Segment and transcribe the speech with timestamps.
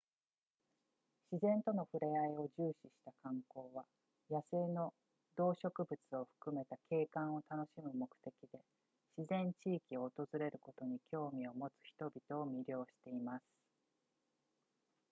[1.31, 3.85] 自然との触れあいを重視した観光は
[4.31, 4.95] 野生の
[5.37, 8.59] 動植物を含めた景観を楽しむ目的で
[9.19, 13.43] 自然地域を訪れることに興味を持つ人々を魅了しています